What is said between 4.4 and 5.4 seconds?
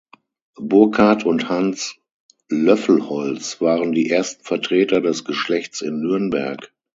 Vertreter des